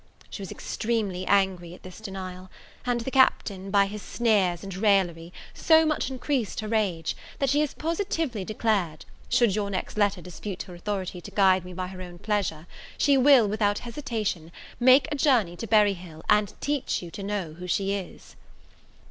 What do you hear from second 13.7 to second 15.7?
hesitation, make a journey to